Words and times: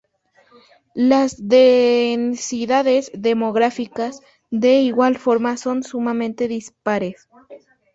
Las 0.95 1.47
densidades 1.47 3.11
demográficas 3.13 4.21
de 4.49 4.79
igual 4.79 5.19
forma 5.19 5.57
son 5.57 5.83
sumamente 5.83 6.47
dispares. 6.47 7.29